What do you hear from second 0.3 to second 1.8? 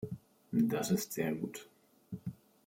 Das ist sehr gut!